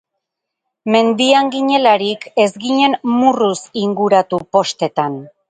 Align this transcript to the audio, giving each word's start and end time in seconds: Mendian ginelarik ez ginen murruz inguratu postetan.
Mendian 0.95 1.51
ginelarik 1.55 2.25
ez 2.45 2.49
ginen 2.65 2.97
murruz 3.19 3.55
inguratu 3.85 4.43
postetan. 4.59 5.23